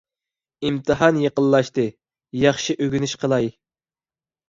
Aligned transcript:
ئىمتىھان 0.69 1.19
يېقىنلاشتى. 1.25 1.87
ياخشى 2.47 2.79
ئۆگىنىش 2.83 3.19
قىلاي 3.27 3.51